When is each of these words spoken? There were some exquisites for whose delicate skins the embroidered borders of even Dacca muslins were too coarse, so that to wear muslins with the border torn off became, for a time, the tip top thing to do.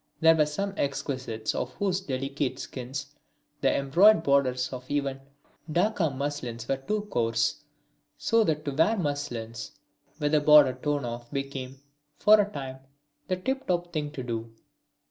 There 0.19 0.35
were 0.35 0.47
some 0.47 0.73
exquisites 0.77 1.51
for 1.51 1.67
whose 1.67 2.01
delicate 2.01 2.57
skins 2.57 3.13
the 3.61 3.71
embroidered 3.77 4.23
borders 4.23 4.73
of 4.73 4.89
even 4.89 5.19
Dacca 5.71 6.09
muslins 6.09 6.67
were 6.67 6.77
too 6.77 7.01
coarse, 7.11 7.61
so 8.17 8.43
that 8.45 8.65
to 8.65 8.71
wear 8.71 8.97
muslins 8.97 9.73
with 10.19 10.31
the 10.31 10.41
border 10.41 10.73
torn 10.73 11.05
off 11.05 11.29
became, 11.29 11.81
for 12.17 12.41
a 12.41 12.51
time, 12.51 12.79
the 13.27 13.37
tip 13.37 13.67
top 13.67 13.93
thing 13.93 14.09
to 14.13 14.23
do. 14.23 14.51